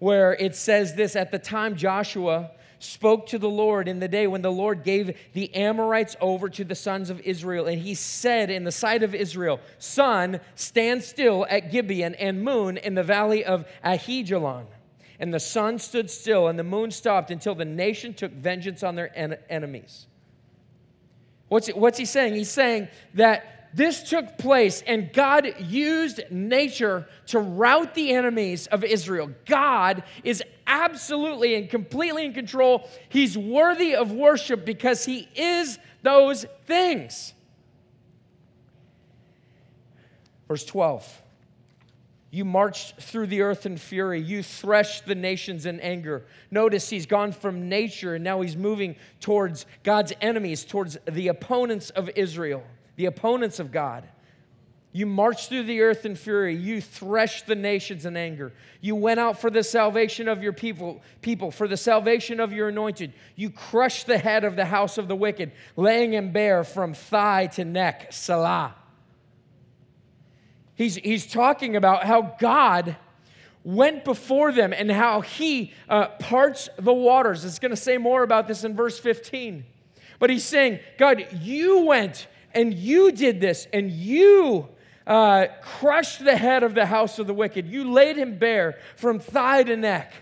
[0.00, 4.26] where it says this At the time Joshua spoke to the Lord in the day
[4.26, 7.66] when the Lord gave the Amorites over to the sons of Israel.
[7.66, 12.76] And he said in the sight of Israel, Sun, stand still at Gibeon, and moon
[12.76, 14.64] in the valley of Aijalon.
[15.20, 18.96] And the sun stood still, and the moon stopped until the nation took vengeance on
[18.96, 20.06] their en- enemies.
[21.48, 22.34] What's, what's he saying?
[22.34, 28.82] He's saying that this took place, and God used nature to rout the enemies of
[28.82, 29.30] Israel.
[29.46, 32.88] God is absolutely and completely in control.
[33.08, 37.32] He's worthy of worship because He is those things.
[40.48, 41.22] Verse 12
[42.32, 46.24] You marched through the earth in fury, you threshed the nations in anger.
[46.50, 51.90] Notice He's gone from nature and now He's moving towards God's enemies, towards the opponents
[51.90, 52.64] of Israel
[53.00, 54.06] the opponents of God.
[54.92, 56.54] You marched through the earth in fury.
[56.54, 58.52] You threshed the nations in anger.
[58.82, 62.68] You went out for the salvation of your people, people, for the salvation of your
[62.68, 63.14] anointed.
[63.36, 67.46] You crushed the head of the house of the wicked, laying him bare from thigh
[67.54, 68.12] to neck.
[68.12, 68.74] Salah.
[70.74, 72.96] He's, he's talking about how God
[73.64, 77.46] went before them and how he uh, parts the waters.
[77.46, 79.64] It's going to say more about this in verse 15.
[80.18, 84.68] But he's saying, God, you went and you did this, and you
[85.06, 87.66] uh, crushed the head of the house of the wicked.
[87.66, 90.12] You laid him bare from thigh to neck.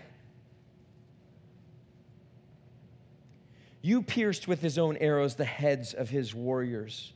[3.81, 7.13] You pierced with his own arrows the heads of his warriors,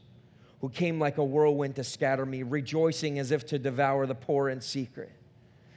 [0.62, 4.50] who came like a whirlwind to scatter me, rejoicing as if to devour the poor
[4.50, 5.12] in secret.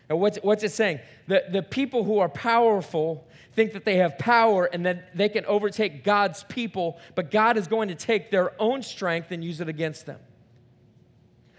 [0.09, 1.01] And what's, what's it saying?
[1.27, 5.45] The, the people who are powerful think that they have power and that they can
[5.47, 9.69] overtake God's people, but God is going to take their own strength and use it
[9.69, 10.21] against them.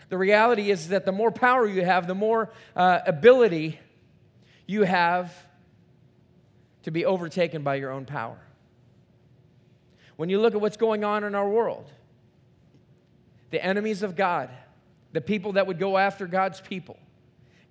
[0.10, 3.80] The reality is that the more power you have, the more uh, ability
[4.66, 5.34] you have
[6.84, 8.40] to be overtaken by your own power.
[10.16, 11.92] When you look at what's going on in our world,
[13.50, 14.50] the enemies of God,
[15.12, 16.98] the people that would go after God's people,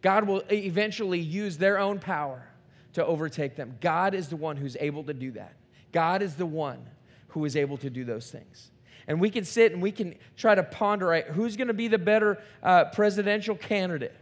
[0.06, 2.46] God will eventually use their own power
[2.92, 3.76] to overtake them.
[3.80, 5.56] God is the one who's able to do that.
[5.90, 6.78] God is the one
[7.30, 8.70] who is able to do those things.
[9.08, 11.88] And we can sit and we can try to ponder right, who's going to be
[11.88, 14.14] the better uh, presidential candidate?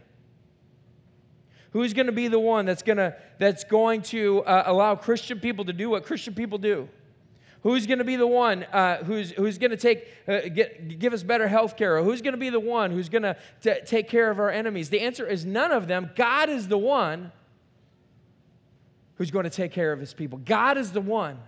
[1.69, 5.65] Who's going to be the one that's, gonna, that's going to uh, allow Christian people
[5.65, 6.89] to do what Christian people do?
[7.65, 11.13] Who's going to be the one uh, who's, who's going to take, uh, get, give
[11.13, 11.97] us better health care?
[11.97, 13.35] Or who's going to be the one who's going to
[13.85, 14.91] take care of our enemies?
[14.91, 16.11] The answer is none of them.
[16.15, 17.31] God is the one
[19.15, 20.37] who's going to take care of his people.
[20.45, 21.39] God is the one,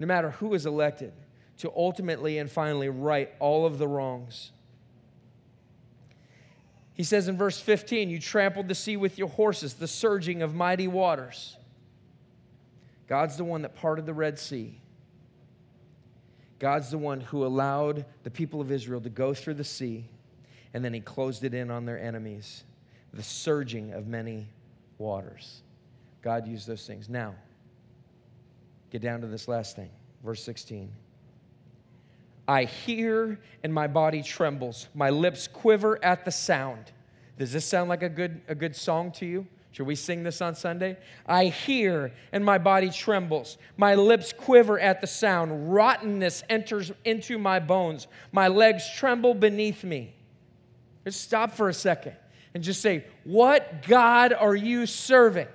[0.00, 1.12] no matter who is elected,
[1.58, 4.50] to ultimately and finally right all of the wrongs.
[6.94, 10.52] He says in verse 15, You trampled the sea with your horses, the surging of
[10.52, 11.56] mighty waters.
[13.10, 14.80] God's the one that parted the Red Sea.
[16.60, 20.04] God's the one who allowed the people of Israel to go through the sea,
[20.72, 22.62] and then he closed it in on their enemies.
[23.12, 24.46] The surging of many
[24.98, 25.62] waters.
[26.22, 27.08] God used those things.
[27.08, 27.34] Now,
[28.92, 29.90] get down to this last thing,
[30.24, 30.92] verse 16.
[32.46, 34.86] I hear and my body trembles.
[34.94, 36.92] My lips quiver at the sound.
[37.38, 39.48] Does this sound like a good, a good song to you?
[39.72, 40.96] Should we sing this on Sunday?
[41.26, 43.56] I hear and my body trembles.
[43.76, 45.72] My lips quiver at the sound.
[45.72, 48.08] Rottenness enters into my bones.
[48.32, 50.14] My legs tremble beneath me.
[51.04, 52.14] Just stop for a second
[52.52, 55.48] and just say, What God are you serving?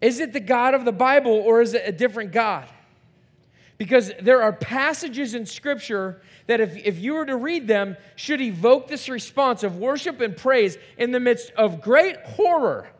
[0.00, 2.68] Is it the God of the Bible or is it a different God?
[3.80, 8.42] Because there are passages in Scripture that, if, if you were to read them, should
[8.42, 12.90] evoke this response of worship and praise in the midst of great horror.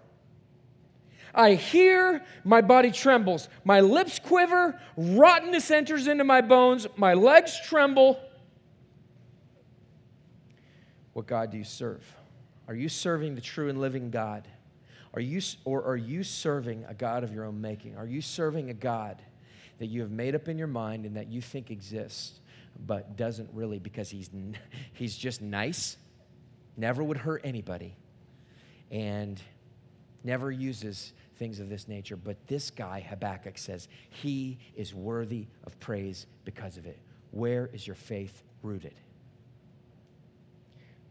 [1.35, 7.61] I hear, my body trembles, my lips quiver, rottenness enters into my bones, my legs
[7.63, 8.19] tremble.
[11.13, 12.03] What God do you serve?
[12.69, 14.49] Are you serving the true and living God?
[15.13, 17.99] Are you, or are you serving a God of your own making?
[17.99, 19.21] Are you serving a God
[19.81, 22.39] that you have made up in your mind and that you think exists,
[22.87, 24.31] but doesn't really because he's,
[24.93, 25.97] he's just nice,
[26.77, 27.97] never would hurt anybody,
[28.91, 29.43] and
[30.23, 32.15] never uses things of this nature.
[32.15, 36.99] But this guy, Habakkuk, says he is worthy of praise because of it.
[37.31, 38.95] Where is your faith rooted?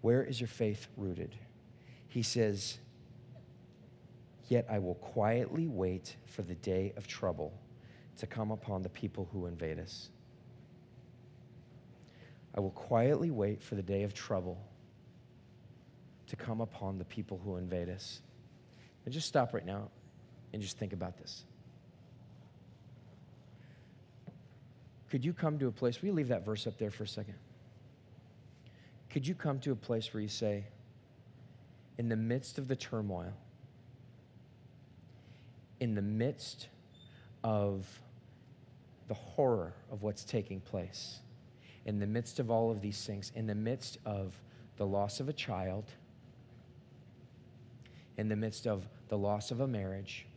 [0.01, 1.35] Where is your faith rooted?
[2.07, 2.77] He says,
[4.47, 7.51] Yet I will quietly wait for the day of trouble
[8.19, 10.09] to come upon the people who invade us.
[12.55, 14.57] I will quietly wait for the day of trouble
[16.27, 18.21] to come upon the people who invade us.
[19.05, 19.89] And just stop right now
[20.53, 21.43] and just think about this.
[25.09, 27.07] Could you come to a place, will you leave that verse up there for a
[27.07, 27.35] second?
[29.09, 30.65] Could you come to a place where you say,
[31.97, 33.33] in the midst of the turmoil,
[35.79, 36.67] in the midst
[37.43, 37.87] of
[39.09, 41.19] the horror of what's taking place.
[41.85, 44.39] In the midst of all of these things, in the midst of
[44.77, 45.85] the loss of a child,
[48.17, 50.27] in the midst of the loss of a marriage,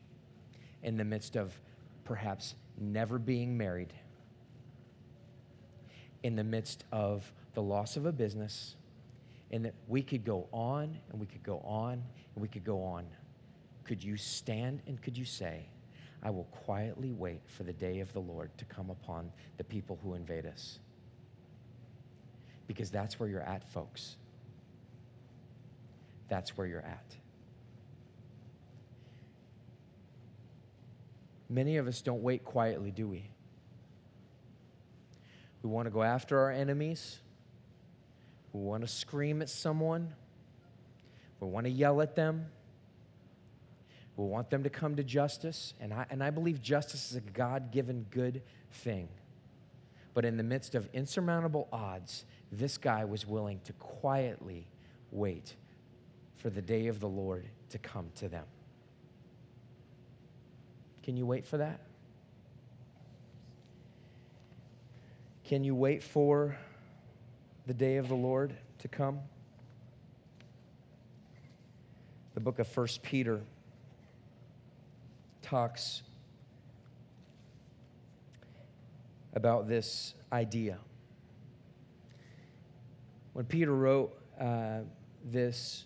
[0.83, 1.61] in the midst of
[2.05, 3.93] perhaps never being married,
[6.23, 8.77] in the midst of the loss of a business,
[9.51, 12.03] and that we could go on and we could go on
[12.35, 13.05] and we could go on.
[13.85, 15.67] Could you stand and could you say,
[16.23, 19.99] I will quietly wait for the day of the Lord to come upon the people
[20.03, 20.79] who invade us.
[22.67, 24.17] Because that's where you're at, folks.
[26.29, 27.17] That's where you're at.
[31.49, 33.29] Many of us don't wait quietly, do we?
[35.63, 37.21] We want to go after our enemies.
[38.53, 40.15] We want to scream at someone.
[41.41, 42.47] We want to yell at them.
[44.16, 47.20] We want them to come to justice, and I, and I believe justice is a
[47.20, 49.09] God given good thing.
[50.14, 54.68] But in the midst of insurmountable odds, this guy was willing to quietly
[55.11, 55.55] wait
[56.37, 58.45] for the day of the Lord to come to them.
[61.03, 61.80] Can you wait for that?
[65.45, 66.57] Can you wait for
[67.66, 69.20] the day of the Lord to come?
[72.34, 73.41] The book of First Peter
[75.53, 76.00] talks
[79.34, 80.78] about this idea.
[83.34, 84.78] When Peter wrote uh,
[85.22, 85.84] this,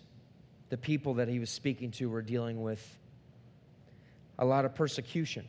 [0.69, 2.97] the people that he was speaking to were dealing with
[4.39, 5.45] a lot of persecution.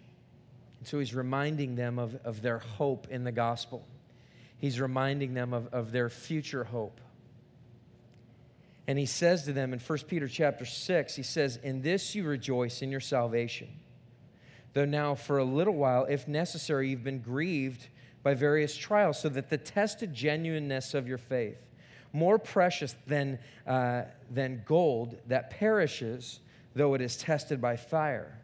[0.81, 3.87] And so he's reminding them of, of their hope in the gospel.
[4.57, 7.01] He's reminding them of, of their future hope.
[8.89, 12.25] And he says to them in 1 Peter chapter 6, he says, In this you
[12.25, 13.69] rejoice in your salvation.
[14.75, 17.89] Though now, for a little while, if necessary, you've been grieved
[18.23, 21.59] by various trials, so that the tested genuineness of your faith,
[22.13, 26.41] more precious than, uh, than gold that perishes,
[26.75, 28.39] though it is tested by fire,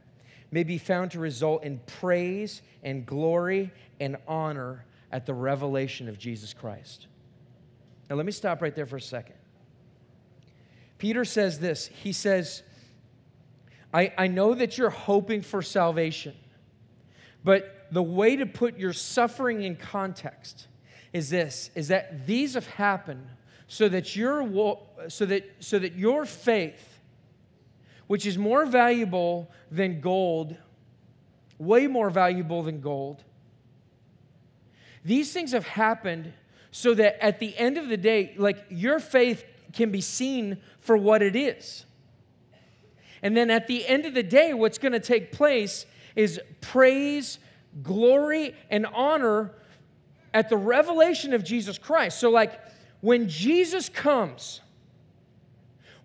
[0.51, 6.19] may be found to result in praise and glory and honor at the revelation of
[6.19, 7.07] Jesus Christ.
[8.09, 9.37] Now, let me stop right there for a second.
[10.99, 12.63] Peter says this He says,
[13.95, 16.35] I, I know that you're hoping for salvation,
[17.45, 20.67] but the way to put your suffering in context
[21.13, 23.25] is this is that these have happened
[23.69, 26.99] so that your so that so that your faith
[28.09, 30.57] which is more valuable than gold
[31.59, 33.23] way more valuable than gold
[35.05, 36.33] these things have happened
[36.73, 40.97] so that at the end of the day like your faith can be seen for
[40.97, 41.85] what it is
[43.25, 47.41] and then at the end of the day what's going to take place is praise
[47.83, 49.51] glory and honor
[50.33, 52.61] at the revelation of Jesus Christ so like
[53.05, 54.63] when Jesus comes,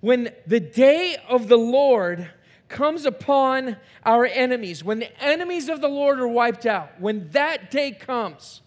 [0.02, 2.30] when the day of the Lord
[2.68, 7.72] comes upon our enemies, when the enemies of the Lord are wiped out, when that
[7.72, 8.60] day comes,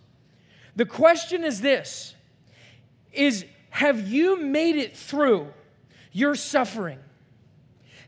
[0.74, 2.14] the question is this
[3.12, 5.52] is have you made it through
[6.10, 7.00] your suffering?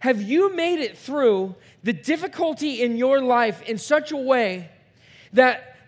[0.04, 4.68] Have you made it through the difficulty in your life in such a way
[5.32, 5.78] that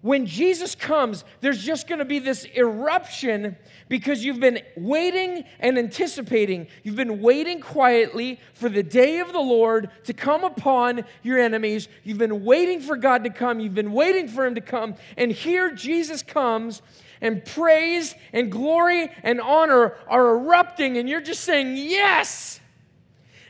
[0.00, 3.54] when Jesus comes, there's just going to be this eruption
[3.90, 6.68] because you've been waiting and anticipating.
[6.84, 11.88] You've been waiting quietly for the day of the Lord to come upon your enemies.
[12.02, 13.60] You've been waiting for God to come.
[13.60, 14.94] You've been waiting for Him to come.
[15.18, 16.80] And here Jesus comes,
[17.20, 22.60] and praise and glory and honor are erupting, and you're just saying, Yes!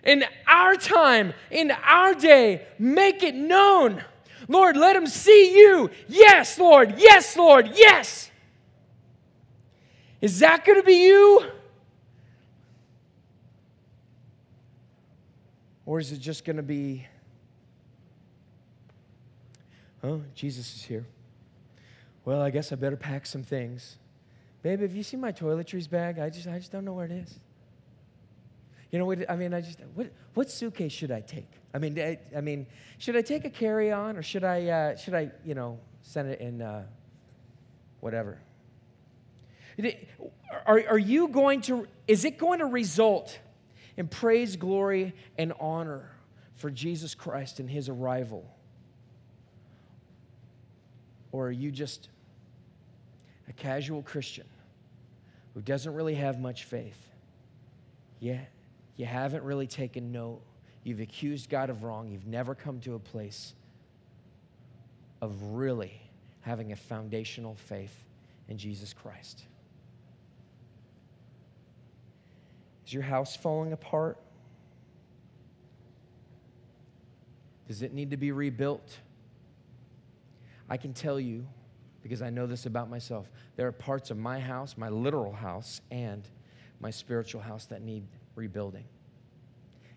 [0.05, 4.05] In our time, in our day, make it known.
[4.49, 5.91] Lord, let them see you.
[6.09, 6.95] Yes, Lord.
[6.99, 7.71] Yes, Lord.
[7.75, 8.31] Yes.
[10.21, 11.45] Is that going to be you?
[15.87, 17.07] Or is it just going to be,
[20.03, 21.05] oh, Jesus is here.
[22.25, 23.97] Well, I guess I better pack some things.
[24.63, 26.19] Babe, have you seen my toiletries bag?
[26.19, 27.39] I just, I just don't know where it is.
[28.91, 29.29] You know what?
[29.31, 31.51] I mean, I just, what, what suitcase should I take?
[31.73, 32.67] I mean, I, I mean,
[32.99, 36.31] should I take a carry on or should I, uh, should I, you know, send
[36.31, 36.85] it in uh,
[38.01, 38.39] whatever?
[40.67, 43.39] Are, are you going to, is it going to result
[43.97, 46.11] in praise, glory, and honor
[46.55, 48.49] for Jesus Christ and his arrival?
[51.33, 52.09] Or are you just
[53.49, 54.47] a casual Christian
[55.55, 56.99] who doesn't really have much faith?
[58.21, 58.54] Yet
[58.97, 60.41] you haven't really taken note.
[60.83, 62.09] You've accused God of wrong.
[62.09, 63.55] You've never come to a place
[65.21, 66.01] of really
[66.43, 68.05] having a foundational faith
[68.49, 69.45] in Jesus Christ.
[72.87, 74.19] Is your house falling apart?
[77.67, 78.99] Does it need to be rebuilt?
[80.69, 81.47] I can tell you,
[82.03, 85.81] because I know this about myself, there are parts of my house, my literal house,
[85.91, 86.29] and
[86.81, 88.85] my spiritual house that need rebuilding.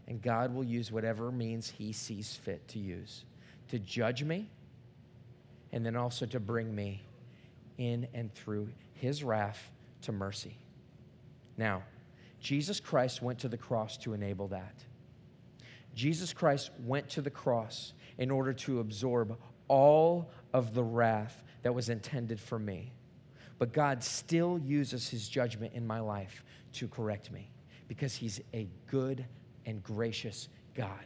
[0.07, 3.25] And God will use whatever means He sees fit to use
[3.69, 4.49] to judge me
[5.73, 7.03] and then also to bring me
[7.77, 9.69] in and through His wrath
[10.03, 10.57] to mercy.
[11.57, 11.83] Now,
[12.39, 14.75] Jesus Christ went to the cross to enable that.
[15.95, 21.73] Jesus Christ went to the cross in order to absorb all of the wrath that
[21.73, 22.93] was intended for me.
[23.57, 27.49] But God still uses his judgment in my life to correct me
[27.87, 29.25] because he's a good
[29.65, 31.05] and gracious God.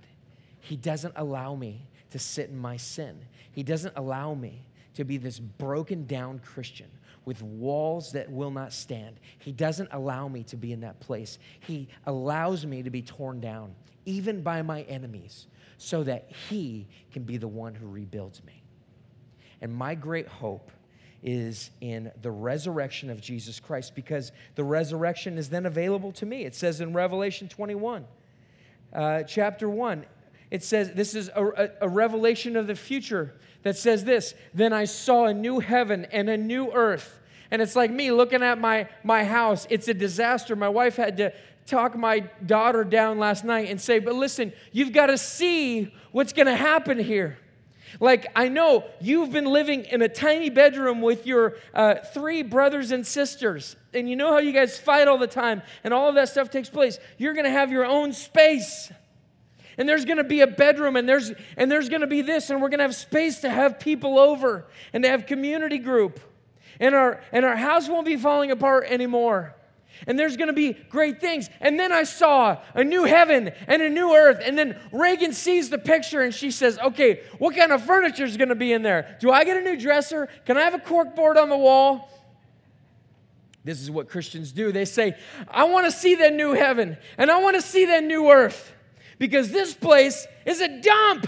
[0.59, 3.19] He doesn't allow me to sit in my sin.
[3.51, 4.65] He doesn't allow me
[4.95, 6.89] to be this broken down Christian
[7.25, 9.19] with walls that will not stand.
[9.39, 11.39] He doesn't allow me to be in that place.
[11.59, 13.73] He allows me to be torn down,
[14.05, 18.63] even by my enemies, so that He can be the one who rebuilds me.
[19.61, 20.71] And my great hope
[21.23, 26.45] is in the resurrection of Jesus Christ because the resurrection is then available to me.
[26.45, 28.05] It says in Revelation 21,
[28.93, 30.05] uh, chapter 1,
[30.49, 34.85] it says, This is a, a, revelation of the future that says this Then I
[34.85, 37.19] saw a new heaven and a new earth.
[37.51, 39.67] And it's like me looking at my, my house.
[39.69, 40.55] It's a disaster.
[40.55, 41.33] My wife had to
[41.65, 46.33] talk my daughter down last night and say, But listen, you've got to see what's
[46.33, 47.37] going to happen here.
[47.99, 52.91] Like, I know you've been living in a tiny bedroom with your uh, three brothers
[52.91, 56.15] and sisters, and you know how you guys fight all the time, and all of
[56.15, 56.99] that stuff takes place.
[57.17, 58.91] You're gonna have your own space.
[59.77, 62.69] And there's gonna be a bedroom, and there's, and there's gonna be this, and we're
[62.69, 66.19] gonna have space to have people over and to have community group.
[66.79, 69.55] And our, and our house won't be falling apart anymore
[70.07, 71.49] and there's going to be great things.
[71.59, 74.41] And then I saw a new heaven and a new earth.
[74.43, 78.37] And then Reagan sees the picture and she says, Okay, what kind of furniture is
[78.37, 79.17] going to be in there?
[79.19, 80.27] Do I get a new dresser?
[80.45, 82.09] Can I have a cork board on the wall?
[83.63, 84.71] This is what Christians do.
[84.71, 85.15] They say,
[85.47, 88.73] I want to see that new heaven and I want to see that new earth
[89.19, 91.27] because this place is a dump.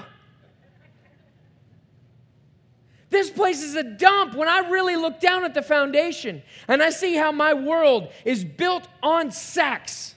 [3.13, 6.89] This place is a dump when I really look down at the foundation and I
[6.89, 10.15] see how my world is built on sex.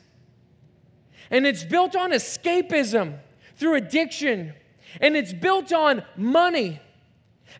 [1.31, 3.19] And it's built on escapism
[3.57, 4.55] through addiction.
[4.99, 6.81] And it's built on money.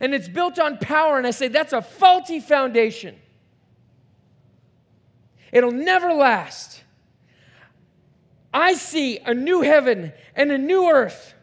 [0.01, 1.19] And it's built on power.
[1.19, 3.15] And I say that's a faulty foundation.
[5.53, 6.83] It'll never last.
[8.55, 11.35] I see a new heaven and a new earth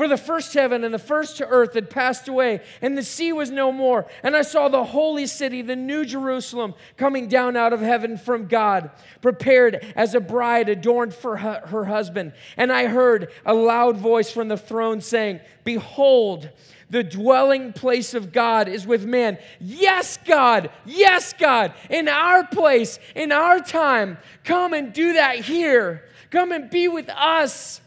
[0.00, 3.50] for the first heaven and the first earth had passed away, and the sea was
[3.50, 4.06] no more.
[4.22, 8.46] And I saw the holy city, the new Jerusalem, coming down out of heaven from
[8.46, 12.32] God, prepared as a bride adorned for her husband.
[12.56, 16.48] And I heard a loud voice from the throne saying, Behold,
[16.88, 19.36] the dwelling place of God is with man.
[19.60, 20.70] Yes, God.
[20.86, 21.74] Yes, God.
[21.90, 24.16] In our place, in our time.
[24.44, 26.04] Come and do that here.
[26.30, 27.82] Come and be with us.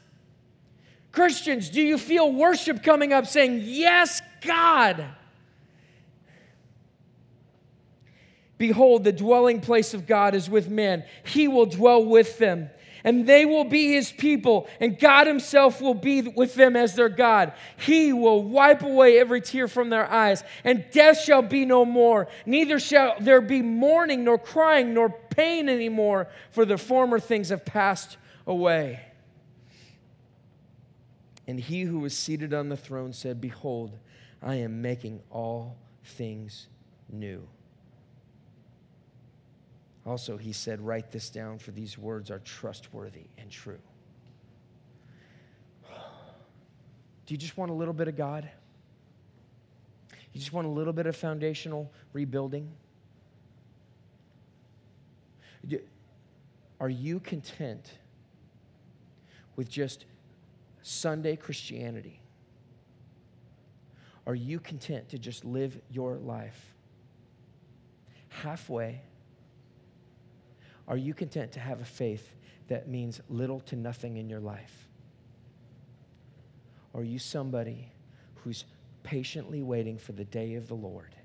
[1.13, 5.05] Christians, do you feel worship coming up saying, Yes, God?
[8.57, 11.03] Behold, the dwelling place of God is with men.
[11.23, 12.69] He will dwell with them,
[13.03, 17.09] and they will be his people, and God himself will be with them as their
[17.09, 17.53] God.
[17.77, 22.27] He will wipe away every tear from their eyes, and death shall be no more.
[22.47, 27.65] Neither shall there be mourning, nor crying, nor pain anymore, for the former things have
[27.65, 29.12] passed away.
[31.47, 33.97] And he who was seated on the throne said, Behold,
[34.41, 36.67] I am making all things
[37.11, 37.47] new.
[40.05, 43.79] Also, he said, Write this down, for these words are trustworthy and true.
[47.25, 48.49] Do you just want a little bit of God?
[50.33, 52.69] You just want a little bit of foundational rebuilding?
[56.79, 57.91] Are you content
[59.55, 60.05] with just
[60.83, 62.19] Sunday Christianity?
[64.27, 66.75] Are you content to just live your life
[68.29, 69.01] halfway?
[70.87, 72.35] Are you content to have a faith
[72.67, 74.89] that means little to nothing in your life?
[76.93, 77.91] Or are you somebody
[78.35, 78.65] who's
[79.03, 81.15] patiently waiting for the day of the Lord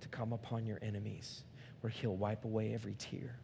[0.00, 1.44] to come upon your enemies,
[1.80, 3.38] where He'll wipe away every tear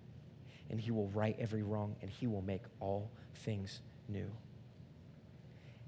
[0.68, 4.30] and He will right every wrong and He will make all things new?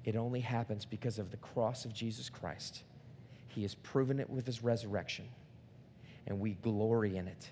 [0.04, 2.82] It only happens because of the cross of Jesus Christ.
[3.48, 5.26] He has proven it with his resurrection,
[6.26, 7.50] and we glory in it,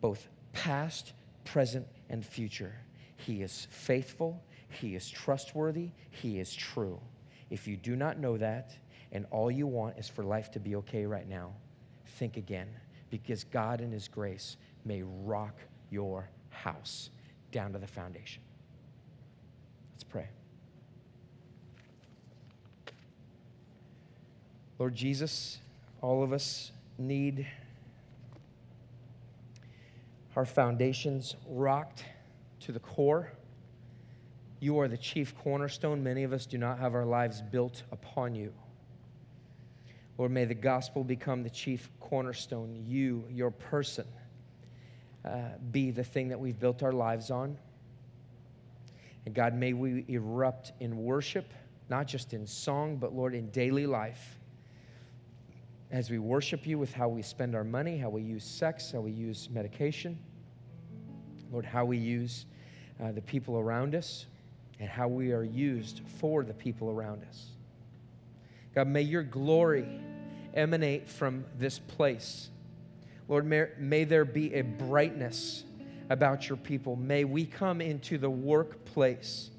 [0.00, 1.12] both past,
[1.44, 2.74] present, and future.
[3.16, 7.00] He is faithful, he is trustworthy, he is true.
[7.50, 8.76] If you do not know that,
[9.12, 11.52] and all you want is for life to be okay right now,
[12.06, 12.68] think again,
[13.10, 15.54] because God in his grace may rock
[15.90, 17.10] your house
[17.52, 18.42] down to the foundation.
[19.92, 20.28] Let's pray.
[24.78, 25.58] Lord Jesus,
[26.00, 27.46] all of us need
[30.34, 32.04] our foundations rocked
[32.60, 33.30] to the core.
[34.58, 36.02] You are the chief cornerstone.
[36.02, 38.52] Many of us do not have our lives built upon you.
[40.18, 42.84] Lord, may the gospel become the chief cornerstone.
[42.84, 44.06] You, your person,
[45.24, 47.56] uh, be the thing that we've built our lives on.
[49.24, 51.46] And God, may we erupt in worship,
[51.88, 54.36] not just in song, but Lord, in daily life
[55.90, 59.00] as we worship you with how we spend our money, how we use sex, how
[59.00, 60.18] we use medication,
[61.52, 62.46] Lord, how we use
[63.02, 64.26] uh, the people around us,
[64.80, 67.46] and how we are used for the people around us.
[68.74, 69.86] God, may your glory
[70.54, 72.50] emanate from this place.
[73.28, 75.64] Lord, may, may there be a brightness
[76.10, 76.96] about your people.
[76.96, 79.50] May we come into the workplace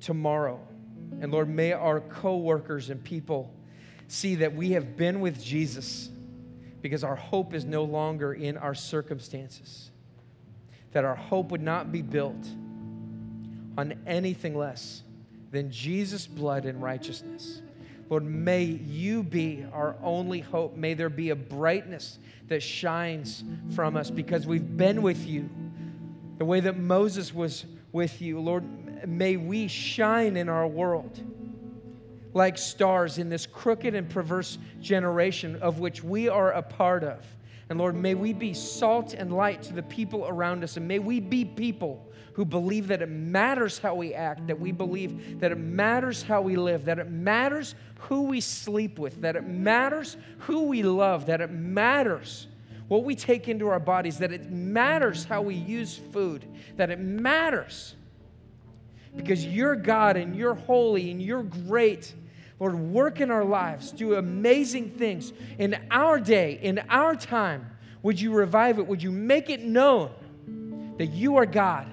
[0.00, 0.60] tomorrow.
[1.20, 3.54] And Lord, may our coworkers and people
[4.08, 6.08] see that we have been with Jesus
[6.80, 9.90] because our hope is no longer in our circumstances.
[10.92, 12.46] That our hope would not be built
[13.76, 15.02] on anything less
[15.50, 17.62] than Jesus' blood and righteousness.
[18.08, 20.76] Lord, may you be our only hope.
[20.76, 23.44] May there be a brightness that shines
[23.74, 25.50] from us because we've been with you.
[26.38, 28.64] The way that Moses was with you, Lord,
[29.06, 31.20] may we shine in our world
[32.34, 37.24] like stars in this crooked and perverse generation of which we are a part of.
[37.70, 40.98] And Lord, may we be salt and light to the people around us, and may
[40.98, 45.50] we be people who believe that it matters how we act, that we believe that
[45.50, 50.16] it matters how we live, that it matters who we sleep with, that it matters
[50.38, 52.46] who we love, that it matters
[52.86, 56.44] what we take into our bodies, that it matters how we use food,
[56.76, 57.94] that it matters
[59.18, 62.14] because you're God and you're holy and you're great.
[62.58, 67.66] Lord, work in our lives, do amazing things in our day, in our time.
[68.02, 68.86] Would you revive it?
[68.86, 70.10] Would you make it known
[70.98, 71.86] that you are God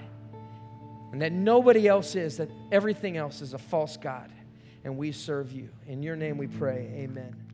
[1.12, 4.32] and that nobody else is, that everything else is a false God,
[4.84, 5.70] and we serve you.
[5.88, 7.45] In your name we pray, amen.